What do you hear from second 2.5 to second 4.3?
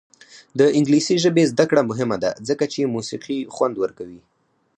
چې موسیقي خوند ورکوي.